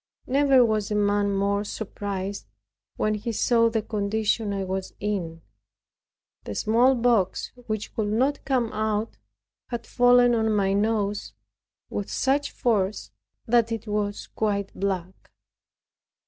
[0.25, 2.47] Never was a man more surprised,
[2.95, 5.43] when he saw the condition I was in.
[6.45, 9.17] The smallpox, which could not come out,
[9.67, 11.33] had fallen on my nose
[11.91, 13.11] with such force,
[13.45, 15.29] that it was quite black.